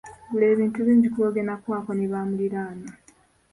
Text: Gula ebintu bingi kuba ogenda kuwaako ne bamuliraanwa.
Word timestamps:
Gula 0.29 0.45
ebintu 0.53 0.77
bingi 0.85 1.07
kuba 1.13 1.27
ogenda 1.29 1.55
kuwaako 1.61 1.91
ne 1.95 2.05
bamuliraanwa. 2.11 2.91